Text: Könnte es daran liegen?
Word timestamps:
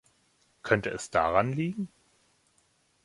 Könnte 0.63 0.89
es 0.89 1.11
daran 1.11 1.53
liegen? 1.53 1.87